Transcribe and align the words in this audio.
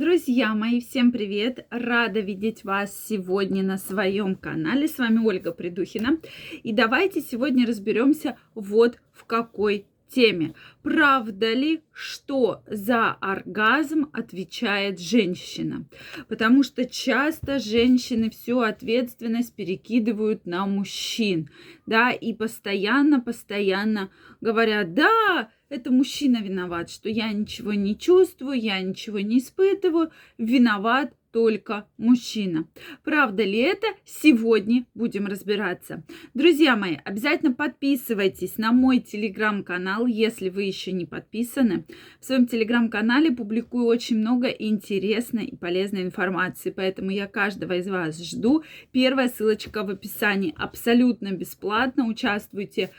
Друзья 0.00 0.54
мои, 0.54 0.80
всем 0.80 1.12
привет! 1.12 1.66
Рада 1.68 2.20
видеть 2.20 2.64
вас 2.64 3.06
сегодня 3.06 3.62
на 3.62 3.76
своем 3.76 4.34
канале. 4.34 4.88
С 4.88 4.96
вами 4.96 5.18
Ольга 5.18 5.52
Придухина. 5.52 6.18
И 6.62 6.72
давайте 6.72 7.20
сегодня 7.20 7.66
разберемся 7.66 8.38
вот 8.54 8.96
в 9.12 9.26
какой 9.26 9.84
теме. 10.08 10.54
Правда 10.82 11.52
ли, 11.52 11.82
что 11.92 12.62
за 12.66 13.10
оргазм 13.10 14.08
отвечает 14.14 14.98
женщина? 14.98 15.84
Потому 16.28 16.62
что 16.62 16.86
часто 16.86 17.58
женщины 17.58 18.30
всю 18.30 18.60
ответственность 18.60 19.54
перекидывают 19.54 20.46
на 20.46 20.64
мужчин, 20.64 21.50
да, 21.84 22.10
и 22.10 22.32
постоянно-постоянно 22.32 24.10
говорят, 24.40 24.94
да, 24.94 25.50
это 25.70 25.90
мужчина 25.90 26.42
виноват, 26.42 26.90
что 26.90 27.08
я 27.08 27.32
ничего 27.32 27.72
не 27.72 27.96
чувствую, 27.96 28.60
я 28.60 28.80
ничего 28.80 29.20
не 29.20 29.38
испытываю, 29.38 30.10
виноват 30.36 31.14
только 31.32 31.86
мужчина. 31.96 32.66
Правда 33.04 33.44
ли 33.44 33.58
это? 33.58 33.86
Сегодня 34.04 34.86
будем 34.94 35.26
разбираться. 35.26 36.02
Друзья 36.34 36.76
мои, 36.76 36.96
обязательно 37.04 37.52
подписывайтесь 37.52 38.58
на 38.58 38.72
мой 38.72 39.00
телеграм-канал, 39.00 40.06
если 40.06 40.48
вы 40.48 40.64
еще 40.64 40.92
не 40.92 41.06
подписаны. 41.06 41.84
В 42.20 42.24
своем 42.24 42.46
телеграм-канале 42.46 43.30
публикую 43.30 43.86
очень 43.86 44.18
много 44.18 44.48
интересной 44.48 45.46
и 45.46 45.56
полезной 45.56 46.02
информации, 46.02 46.70
поэтому 46.70 47.10
я 47.10 47.26
каждого 47.26 47.74
из 47.74 47.88
вас 47.88 48.20
жду. 48.22 48.62
Первая 48.92 49.28
ссылочка 49.28 49.82
в 49.84 49.90
описании 49.90 50.54
абсолютно 50.56 51.32
бесплатно. 51.32 52.06
Участвуйте 52.06 52.90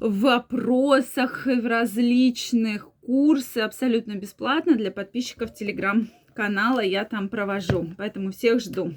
в 0.00 0.20
вопросах, 0.20 1.46
в 1.46 1.66
различных 1.66 2.88
курсы 3.02 3.58
абсолютно 3.58 4.16
бесплатно 4.16 4.74
для 4.74 4.90
подписчиков 4.90 5.54
телеграм 5.54 6.08
канала 6.36 6.80
я 6.80 7.04
там 7.04 7.28
провожу. 7.28 7.88
Поэтому 7.96 8.30
всех 8.30 8.60
жду. 8.60 8.92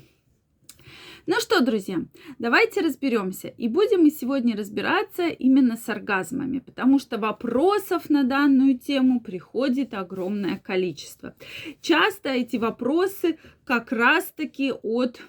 Ну 1.26 1.40
что, 1.40 1.62
друзья, 1.62 2.00
давайте 2.40 2.82
разберемся. 2.82 3.50
И 3.50 3.68
будем 3.68 4.02
мы 4.02 4.10
сегодня 4.10 4.58
разбираться 4.58 5.28
именно 5.28 5.78
с 5.78 5.88
оргазмами, 5.88 6.60
потому 6.60 6.98
что 6.98 7.18
вопросов 7.18 8.10
на 8.10 8.24
данную 8.24 8.80
тему 8.80 9.22
приходит 9.22 9.94
огромное 9.94 10.58
количество. 10.58 11.36
Часто 11.82 12.30
эти 12.30 12.58
вопросы 12.58 13.38
как 13.64 13.92
раз-таки 13.92 14.72
от 14.72 15.22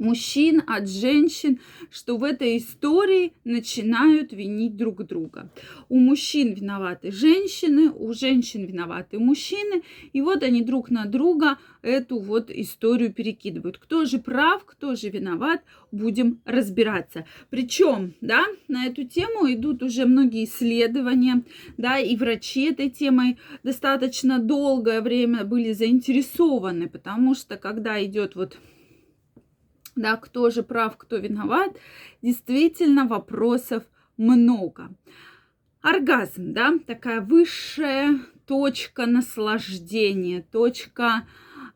мужчин, 0.00 0.62
от 0.66 0.88
женщин, 0.88 1.60
что 1.90 2.16
в 2.16 2.24
этой 2.24 2.56
истории 2.56 3.34
начинают 3.44 4.32
винить 4.32 4.76
друг 4.76 5.06
друга. 5.06 5.52
У 5.88 6.00
мужчин 6.00 6.52
виноваты 6.52 7.12
женщины, 7.12 7.90
у 7.90 8.12
женщин 8.12 8.64
виноваты 8.64 9.18
мужчины, 9.18 9.82
и 10.12 10.20
вот 10.22 10.42
они 10.42 10.62
друг 10.62 10.90
на 10.90 11.04
друга 11.04 11.58
эту 11.82 12.18
вот 12.18 12.50
историю 12.50 13.12
перекидывают. 13.12 13.78
Кто 13.78 14.06
же 14.06 14.18
прав, 14.18 14.64
кто 14.64 14.96
же 14.96 15.10
виноват, 15.10 15.62
будем 15.92 16.40
разбираться. 16.44 17.26
Причем, 17.50 18.14
да, 18.20 18.46
на 18.68 18.86
эту 18.86 19.04
тему 19.04 19.52
идут 19.52 19.82
уже 19.82 20.06
многие 20.06 20.44
исследования, 20.44 21.42
да, 21.76 21.98
и 21.98 22.16
врачи 22.16 22.70
этой 22.70 22.90
темой 22.90 23.38
достаточно 23.62 24.38
долгое 24.38 25.02
время 25.02 25.44
были 25.44 25.72
заинтересованы, 25.72 26.88
потому 26.88 27.34
что 27.34 27.56
когда 27.56 28.02
идет 28.02 28.34
вот 28.34 28.56
да, 29.96 30.16
кто 30.16 30.50
же 30.50 30.62
прав, 30.62 30.96
кто 30.96 31.16
виноват, 31.16 31.76
действительно 32.22 33.06
вопросов 33.06 33.84
много. 34.16 34.90
Оргазм, 35.80 36.52
да, 36.52 36.74
такая 36.86 37.20
высшая 37.20 38.18
точка 38.46 39.06
наслаждения, 39.06 40.42
точка, 40.42 41.26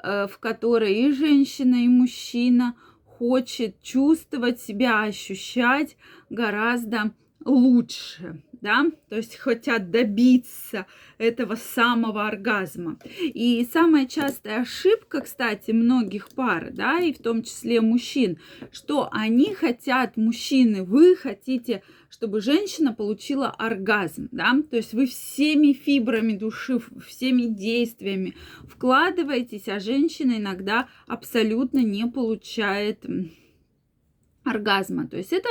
э, 0.02 0.26
в 0.26 0.38
которой 0.38 0.94
и 0.94 1.12
женщина, 1.12 1.76
и 1.76 1.88
мужчина 1.88 2.74
хочет 3.04 3.80
чувствовать 3.80 4.60
себя, 4.60 5.02
ощущать 5.04 5.96
гораздо 6.30 7.12
лучше, 7.44 8.42
да, 8.64 8.86
то 9.10 9.16
есть 9.16 9.36
хотят 9.36 9.90
добиться 9.90 10.86
этого 11.18 11.54
самого 11.54 12.26
оргазма. 12.26 12.98
И 13.20 13.68
самая 13.70 14.06
частая 14.06 14.62
ошибка, 14.62 15.20
кстати, 15.20 15.70
многих 15.70 16.30
пар, 16.30 16.70
да, 16.72 16.98
и 16.98 17.12
в 17.12 17.18
том 17.18 17.42
числе 17.42 17.82
мужчин, 17.82 18.38
что 18.72 19.10
они 19.12 19.52
хотят, 19.52 20.16
мужчины, 20.16 20.82
вы 20.82 21.14
хотите, 21.14 21.82
чтобы 22.08 22.40
женщина 22.40 22.94
получила 22.94 23.50
оргазм, 23.50 24.28
да, 24.32 24.54
то 24.70 24.76
есть 24.76 24.94
вы 24.94 25.04
всеми 25.04 25.74
фибрами 25.74 26.32
души, 26.32 26.80
всеми 27.06 27.42
действиями 27.42 28.34
вкладываетесь, 28.66 29.68
а 29.68 29.78
женщина 29.78 30.38
иногда 30.38 30.88
абсолютно 31.06 31.80
не 31.80 32.06
получает 32.06 33.04
оргазма. 34.44 35.08
То 35.08 35.16
есть 35.16 35.32
это, 35.32 35.48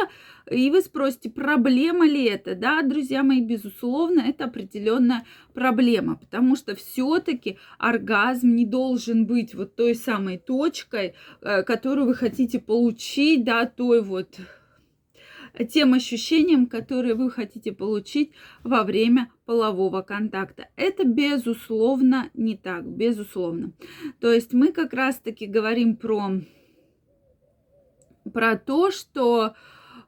и 0.49 0.69
вы 0.69 0.81
спросите, 0.81 1.29
проблема 1.29 2.05
ли 2.05 2.25
это? 2.25 2.55
Да, 2.55 2.81
друзья 2.81 3.23
мои, 3.23 3.41
безусловно, 3.41 4.21
это 4.21 4.45
определенная 4.45 5.25
проблема, 5.53 6.15
потому 6.15 6.55
что 6.55 6.75
все-таки 6.75 7.57
оргазм 7.77 8.55
не 8.55 8.65
должен 8.65 9.25
быть 9.25 9.55
вот 9.55 9.75
той 9.75 9.95
самой 9.95 10.37
точкой, 10.37 11.15
э, 11.41 11.63
которую 11.63 12.07
вы 12.07 12.15
хотите 12.15 12.59
получить, 12.59 13.43
да, 13.43 13.65
той 13.65 14.01
вот 14.01 14.39
тем 15.69 15.93
ощущением, 15.93 16.65
которые 16.65 17.13
вы 17.13 17.29
хотите 17.29 17.71
получить 17.71 18.31
во 18.63 18.83
время 18.83 19.31
полового 19.45 20.01
контакта. 20.01 20.69
Это 20.75 21.03
безусловно 21.03 22.29
не 22.33 22.57
так, 22.57 22.85
безусловно. 22.85 23.73
То 24.19 24.31
есть 24.31 24.53
мы 24.53 24.71
как 24.71 24.93
раз-таки 24.93 25.45
говорим 25.45 25.95
про 25.95 26.41
про 28.33 28.57
то, 28.57 28.91
что 28.91 29.55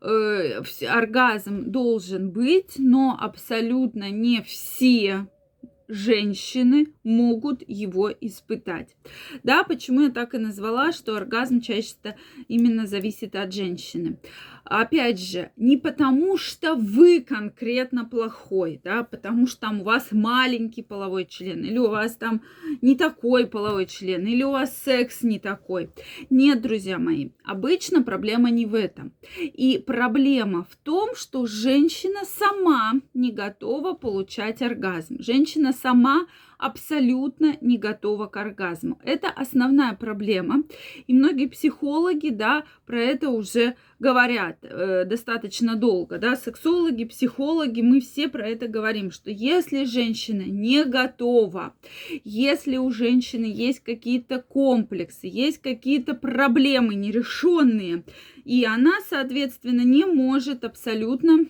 э, 0.01 0.61
оргазм 0.87 1.71
должен 1.71 2.31
быть, 2.31 2.73
но 2.77 3.17
абсолютно 3.19 4.09
не 4.09 4.41
все 4.41 5.27
женщины 5.87 6.87
могут 7.03 7.63
его 7.67 8.11
испытать. 8.11 8.95
Да, 9.43 9.63
почему 9.63 10.01
я 10.01 10.09
так 10.09 10.33
и 10.33 10.37
назвала, 10.37 10.91
что 10.91 11.15
оргазм 11.15 11.61
чаще 11.61 11.95
именно 12.47 12.87
зависит 12.87 13.35
от 13.35 13.53
женщины. 13.53 14.17
Опять 14.65 15.19
же, 15.19 15.51
не 15.57 15.77
потому 15.77 16.37
что 16.37 16.73
вы 16.73 17.21
конкретно 17.21 18.03
плохой, 18.03 18.81
да, 18.83 19.03
потому 19.03 19.45
что 19.45 19.61
там 19.61 19.81
у 19.81 19.83
вас 19.83 20.07
маленький 20.11 20.81
половой 20.81 21.25
член, 21.25 21.63
или 21.63 21.77
у 21.77 21.89
вас 21.89 22.15
там 22.15 22.41
не 22.81 22.95
такой 22.95 23.45
половой 23.45 23.85
член, 23.85 24.25
или 24.25 24.41
у 24.41 24.51
вас 24.51 24.75
секс 24.75 25.21
не 25.21 25.37
такой. 25.37 25.91
Нет, 26.31 26.63
друзья 26.63 26.97
мои, 26.97 27.29
обычно 27.43 28.01
проблема 28.01 28.49
не 28.49 28.65
в 28.65 28.73
этом. 28.73 29.13
И 29.39 29.77
проблема 29.85 30.63
в 30.63 30.75
том, 30.77 31.15
что 31.15 31.45
женщина 31.45 32.21
сама 32.25 32.93
не 33.13 33.31
готова 33.31 33.93
получать 33.93 34.63
оргазм. 34.63 35.21
Женщина 35.21 35.73
сама 35.73 36.25
абсолютно 36.57 37.57
не 37.61 37.77
готова 37.77 38.27
к 38.27 38.37
оргазму. 38.37 38.99
Это 39.03 39.29
основная 39.29 39.93
проблема. 39.93 40.63
И 41.07 41.13
многие 41.13 41.47
психологи, 41.47 42.29
да, 42.29 42.65
про 42.85 42.99
это 42.99 43.29
уже 43.29 43.75
говорят 43.99 44.57
э, 44.61 45.05
достаточно 45.05 45.75
долго, 45.75 46.17
да, 46.17 46.35
сексологи, 46.35 47.05
психологи, 47.05 47.81
мы 47.81 48.01
все 48.01 48.27
про 48.27 48.47
это 48.47 48.67
говорим, 48.67 49.11
что 49.11 49.31
если 49.31 49.85
женщина 49.85 50.43
не 50.43 50.83
готова, 50.83 51.73
если 52.23 52.77
у 52.77 52.91
женщины 52.91 53.45
есть 53.45 53.79
какие-то 53.79 54.41
комплексы, 54.41 55.27
есть 55.27 55.59
какие-то 55.59 56.13
проблемы 56.13 56.95
нерешенные, 56.95 58.03
и 58.43 58.65
она, 58.65 58.93
соответственно, 59.09 59.81
не 59.81 60.05
может 60.05 60.63
абсолютно 60.63 61.45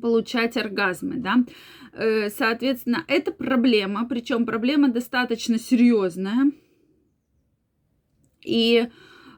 получать 0.00 0.56
оргазмы, 0.56 1.16
да. 1.16 1.44
Э, 1.92 2.30
соответственно, 2.30 3.04
это 3.08 3.32
проблема, 3.32 4.06
причем 4.08 4.46
проблема 4.46 4.88
достаточно 4.88 5.58
серьезная. 5.58 6.52
И 8.44 8.88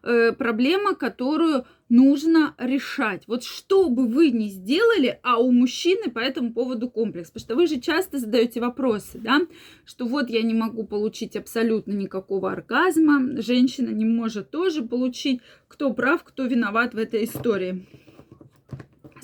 э, 0.02 0.32
проблема, 0.32 0.94
которую 0.94 1.64
нужно 1.88 2.54
решать. 2.58 3.24
Вот 3.26 3.44
что 3.44 3.88
бы 3.88 4.06
вы 4.06 4.30
ни 4.30 4.46
сделали, 4.46 5.18
а 5.22 5.38
у 5.38 5.50
мужчины 5.50 6.10
по 6.10 6.20
этому 6.20 6.52
поводу 6.52 6.88
комплекс. 6.88 7.30
Потому 7.30 7.44
что 7.44 7.56
вы 7.56 7.66
же 7.66 7.80
часто 7.80 8.18
задаете 8.18 8.60
вопросы, 8.60 9.18
да, 9.18 9.40
что 9.84 10.06
вот 10.06 10.30
я 10.30 10.42
не 10.42 10.54
могу 10.54 10.84
получить 10.84 11.36
абсолютно 11.36 11.92
никакого 11.92 12.52
оргазма, 12.52 13.42
женщина 13.42 13.90
не 13.90 14.04
может 14.04 14.50
тоже 14.50 14.82
получить. 14.82 15.40
Кто 15.66 15.92
прав, 15.92 16.22
кто 16.24 16.44
виноват 16.44 16.94
в 16.94 16.98
этой 16.98 17.24
истории 17.24 17.86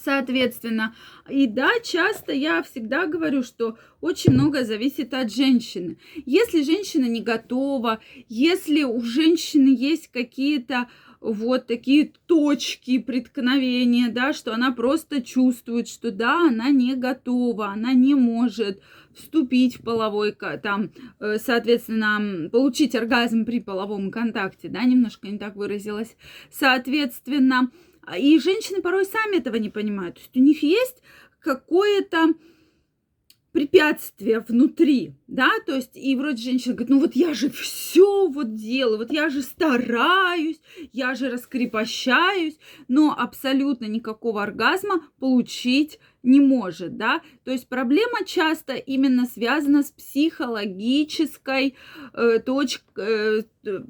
соответственно. 0.06 0.94
И 1.28 1.48
да, 1.48 1.68
часто 1.82 2.32
я 2.32 2.62
всегда 2.62 3.06
говорю, 3.06 3.42
что 3.42 3.76
очень 4.00 4.32
много 4.32 4.64
зависит 4.64 5.12
от 5.12 5.32
женщины. 5.32 5.98
Если 6.24 6.62
женщина 6.62 7.06
не 7.06 7.22
готова, 7.22 7.98
если 8.28 8.84
у 8.84 9.00
женщины 9.00 9.74
есть 9.76 10.08
какие-то 10.12 10.86
вот 11.20 11.66
такие 11.66 12.12
точки 12.26 12.98
преткновения, 12.98 14.08
да, 14.08 14.32
что 14.32 14.54
она 14.54 14.70
просто 14.70 15.22
чувствует, 15.22 15.88
что 15.88 16.12
да, 16.12 16.46
она 16.46 16.70
не 16.70 16.94
готова, 16.94 17.66
она 17.68 17.92
не 17.92 18.14
может 18.14 18.80
вступить 19.12 19.78
в 19.78 19.82
половой, 19.82 20.36
там, 20.62 20.90
э, 21.18 21.38
соответственно, 21.38 22.48
получить 22.50 22.94
оргазм 22.94 23.44
при 23.44 23.58
половом 23.58 24.12
контакте, 24.12 24.68
да, 24.68 24.84
немножко 24.84 25.26
не 25.26 25.38
так 25.38 25.56
выразилась. 25.56 26.14
Соответственно, 26.50 27.70
и 28.14 28.38
женщины 28.38 28.82
порой 28.82 29.04
сами 29.04 29.38
этого 29.38 29.56
не 29.56 29.70
понимают. 29.70 30.16
То 30.16 30.20
есть 30.20 30.36
у 30.36 30.40
них 30.40 30.62
есть 30.62 31.02
какое-то 31.40 32.34
препятствия 33.52 34.40
внутри, 34.40 35.14
да, 35.28 35.50
то 35.67 35.75
есть 35.75 35.96
и 35.96 36.14
вроде 36.14 36.43
женщина 36.43 36.75
говорит, 36.75 36.90
ну 36.90 37.00
вот 37.00 37.17
я 37.17 37.34
же 37.34 37.50
все 37.50 38.28
вот 38.28 38.55
делаю, 38.55 38.99
вот 38.99 39.11
я 39.11 39.28
же 39.28 39.43
стараюсь, 39.43 40.61
я 40.93 41.14
же 41.14 41.31
раскрепощаюсь, 41.31 42.58
но 42.87 43.14
абсолютно 43.17 43.87
никакого 43.87 44.43
оргазма 44.43 45.02
получить 45.19 45.99
не 46.23 46.40
может, 46.40 46.96
да, 46.96 47.23
то 47.44 47.52
есть 47.52 47.69
проблема 47.69 48.25
часто 48.26 48.75
именно 48.75 49.26
связана 49.26 49.84
с 49.84 49.93
психологической 49.93 51.76
э, 52.12 52.38
точкой, 52.40 53.44
э, 53.64 53.82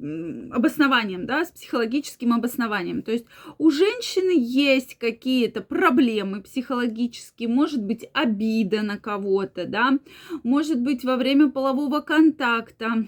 обоснованием, 0.53 1.25
да, 1.25 1.47
с 1.47 1.51
психологическим 1.53 2.35
обоснованием, 2.35 3.03
то 3.03 3.13
есть 3.13 3.25
у 3.57 3.71
женщины 3.71 4.35
есть 4.37 4.99
какие-то 4.99 5.63
проблемы 5.63 6.43
психологические, 6.43 7.49
может 7.49 7.83
быть 7.83 8.07
обида 8.13 8.83
на 8.83 8.99
кого-то, 8.99 9.65
да, 9.65 9.99
может 10.43 10.81
быть 10.81 11.05
во 11.05 11.17
время 11.17 11.26
полового 11.51 12.01
контакта. 12.01 13.07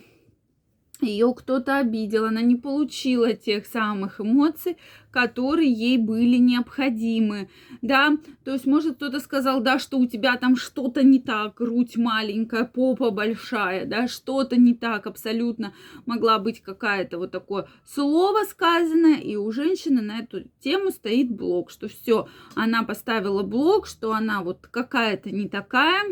Ее 1.00 1.32
кто-то 1.32 1.76
обидел, 1.76 2.25
она 2.25 2.43
не 2.43 2.56
получила 2.56 3.32
тех 3.32 3.67
самых 3.67 4.20
эмоций, 4.20 4.76
которые 5.12 5.73
ей 5.73 5.97
были 5.97 6.38
необходимы, 6.38 7.49
да, 7.82 8.17
то 8.44 8.53
есть, 8.53 8.67
может, 8.67 8.97
кто-то 8.97 9.20
сказал, 9.20 9.61
да, 9.61 9.79
что 9.79 9.99
у 9.99 10.06
тебя 10.06 10.37
там 10.37 10.56
что-то 10.56 11.05
не 11.05 11.20
так, 11.20 11.55
грудь 11.55 11.97
маленькая, 11.97 12.65
попа 12.65 13.11
большая, 13.11 13.87
да, 13.87 14.09
что-то 14.09 14.56
не 14.56 14.75
так, 14.75 15.06
абсолютно 15.06 15.73
могла 16.05 16.41
быть 16.41 16.61
какая-то 16.61 17.19
вот 17.19 17.31
такое 17.31 17.69
слово 17.87 18.44
сказанное, 18.44 19.20
и 19.20 19.37
у 19.37 19.53
женщины 19.53 20.03
на 20.03 20.19
эту 20.19 20.49
тему 20.59 20.91
стоит 20.91 21.31
блок, 21.31 21.70
что 21.70 21.87
все, 21.87 22.26
она 22.56 22.82
поставила 22.82 23.44
блок, 23.44 23.87
что 23.87 24.12
она 24.12 24.43
вот 24.43 24.67
какая-то 24.67 25.31
не 25.31 25.49
такая, 25.49 26.03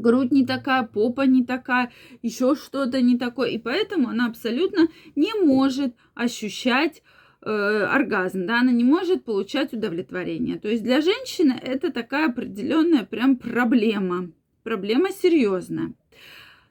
грудь 0.00 0.32
не 0.32 0.44
такая, 0.46 0.82
попа 0.82 1.22
не 1.22 1.44
такая, 1.44 1.92
еще 2.22 2.54
что-то 2.54 3.00
не 3.00 3.18
такое. 3.18 3.50
И 3.50 3.58
поэтому 3.58 4.08
она 4.08 4.26
абсолютно 4.26 4.88
не 5.16 5.32
может 5.44 5.94
ощущать 6.14 7.02
э, 7.42 7.50
оргазм, 7.50 8.46
да, 8.46 8.60
она 8.60 8.72
не 8.72 8.84
может 8.84 9.24
получать 9.24 9.72
удовлетворение. 9.72 10.58
То 10.58 10.68
есть 10.68 10.82
для 10.82 11.00
женщины 11.00 11.58
это 11.60 11.92
такая 11.92 12.28
определенная 12.28 13.04
прям 13.04 13.36
проблема, 13.36 14.30
проблема 14.62 15.10
серьезная. 15.10 15.92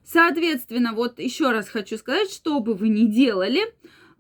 Соответственно, 0.04 0.94
вот 0.94 1.20
еще 1.20 1.52
раз 1.52 1.70
хочу 1.70 1.98
сказать, 1.98 2.30
что 2.30 2.60
бы 2.60 2.74
вы 2.74 2.90
ни 2.90 3.06
делали, 3.06 3.62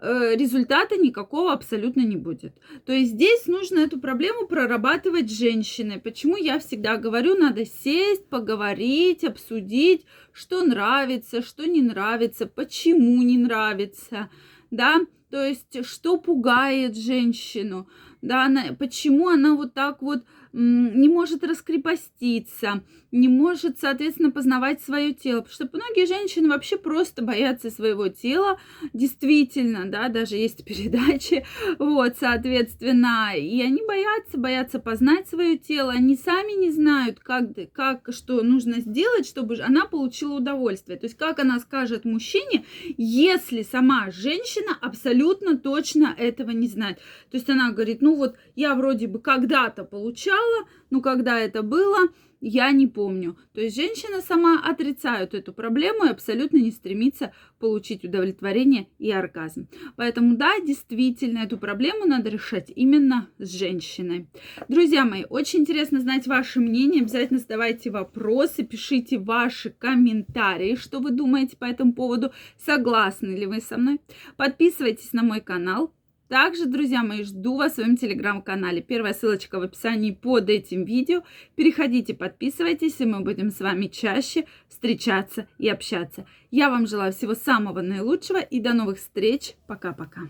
результата 0.03 0.97
никакого 0.97 1.53
абсолютно 1.53 2.01
не 2.01 2.17
будет. 2.17 2.53
То 2.85 2.91
есть 2.91 3.13
здесь 3.13 3.45
нужно 3.47 3.79
эту 3.79 3.99
проблему 3.99 4.47
прорабатывать 4.47 5.31
с 5.31 5.37
женщиной. 5.37 5.99
Почему 5.99 6.35
я 6.35 6.59
всегда 6.59 6.97
говорю, 6.97 7.35
надо 7.35 7.65
сесть, 7.65 8.27
поговорить, 8.27 9.23
обсудить, 9.23 10.05
что 10.33 10.63
нравится, 10.63 11.41
что 11.41 11.65
не 11.65 11.81
нравится, 11.81 12.47
почему 12.47 13.21
не 13.21 13.37
нравится, 13.37 14.29
да, 14.71 14.99
то 15.33 15.43
есть 15.43 15.83
что 15.83 16.17
пугает 16.19 16.95
женщину, 16.95 17.87
да, 18.21 18.45
она, 18.45 18.75
почему 18.77 19.29
она 19.29 19.55
вот 19.55 19.73
так 19.73 20.03
вот 20.03 20.23
не 20.53 21.09
может 21.09 21.43
раскрепоститься, 21.43 22.83
не 23.11 23.27
может, 23.27 23.79
соответственно, 23.79 24.29
познавать 24.29 24.83
свое 24.83 25.11
тело. 25.11 25.41
Потому 25.41 25.53
что 25.53 25.69
многие 25.73 26.05
женщины 26.05 26.47
вообще 26.47 26.77
просто 26.77 27.23
боятся 27.23 27.71
своего 27.71 28.07
тела, 28.07 28.59
действительно, 28.93 29.85
да, 29.85 30.09
даже 30.09 30.35
есть 30.35 30.63
передачи, 30.65 31.43
вот, 31.79 32.17
соответственно, 32.19 33.31
и 33.35 33.61
они 33.63 33.81
боятся, 33.87 34.37
боятся 34.37 34.77
познать 34.77 35.27
свое 35.27 35.57
тело, 35.57 35.91
они 35.91 36.15
сами 36.15 36.59
не 36.59 36.69
знают, 36.69 37.19
как, 37.19 37.49
как, 37.73 38.09
что 38.13 38.43
нужно 38.43 38.79
сделать, 38.79 39.27
чтобы 39.27 39.57
она 39.59 39.85
получила 39.85 40.35
удовольствие. 40.35 40.99
То 40.99 41.07
есть, 41.07 41.17
как 41.17 41.39
она 41.39 41.59
скажет 41.59 42.05
мужчине, 42.05 42.65
если 42.97 43.63
сама 43.63 44.11
женщина 44.11 44.77
абсолютно 44.81 45.22
точно 45.31 46.15
этого 46.17 46.51
не 46.51 46.67
знает. 46.67 46.97
То 47.31 47.37
есть, 47.37 47.49
она 47.49 47.71
говорит, 47.71 48.01
ну 48.01 48.15
вот, 48.15 48.35
я 48.55 48.75
вроде 48.75 49.07
бы 49.07 49.19
когда-то 49.19 49.83
получала, 49.83 50.67
но 50.89 51.01
когда 51.01 51.39
это 51.39 51.63
было, 51.63 52.09
я 52.45 52.71
не 52.71 52.87
помню. 52.87 53.37
То 53.53 53.61
есть 53.61 53.77
женщина 53.77 54.19
сама 54.19 54.61
отрицает 54.61 55.33
эту 55.33 55.53
проблему 55.53 56.05
и 56.05 56.09
абсолютно 56.09 56.57
не 56.57 56.71
стремится 56.71 57.31
получить 57.57 58.03
удовлетворение 58.03 58.87
и 58.99 59.11
оргазм. 59.11 59.69
Поэтому 59.95 60.35
да, 60.35 60.59
действительно, 60.59 61.39
эту 61.39 61.57
проблему 61.57 62.05
надо 62.05 62.29
решать 62.29 62.69
именно 62.75 63.29
с 63.39 63.49
женщиной. 63.49 64.27
Друзья 64.67 65.05
мои, 65.05 65.23
очень 65.29 65.59
интересно 65.59 66.01
знать 66.01 66.27
ваше 66.27 66.59
мнение. 66.59 67.03
Обязательно 67.03 67.39
задавайте 67.39 67.91
вопросы, 67.91 68.63
пишите 68.63 69.19
ваши 69.19 69.69
комментарии, 69.69 70.75
что 70.75 70.99
вы 70.99 71.11
думаете 71.11 71.55
по 71.55 71.63
этому 71.63 71.93
поводу. 71.93 72.33
Согласны 72.57 73.37
ли 73.37 73.45
вы 73.45 73.61
со 73.61 73.77
мной? 73.77 74.01
Подписывайтесь 74.35 75.13
на 75.13 75.23
мой 75.23 75.39
канал 75.39 75.93
также, 76.33 76.65
друзья 76.65 77.03
мои, 77.03 77.23
жду 77.23 77.57
вас 77.57 77.73
в 77.73 77.75
своем 77.75 77.95
телеграм-канале. 77.95 78.81
Первая 78.81 79.13
ссылочка 79.13 79.59
в 79.59 79.61
описании 79.61 80.09
под 80.09 80.49
этим 80.49 80.83
видео. 80.83 81.21
Переходите, 81.53 82.15
подписывайтесь, 82.15 82.99
и 83.01 83.05
мы 83.05 83.19
будем 83.19 83.51
с 83.51 83.59
вами 83.59 83.85
чаще 83.85 84.45
встречаться 84.67 85.47
и 85.59 85.69
общаться. 85.69 86.25
Я 86.49 86.71
вам 86.71 86.87
желаю 86.87 87.13
всего 87.13 87.35
самого 87.35 87.81
наилучшего 87.81 88.39
и 88.39 88.59
до 88.59 88.73
новых 88.73 88.97
встреч. 88.97 89.53
Пока-пока. 89.67 90.21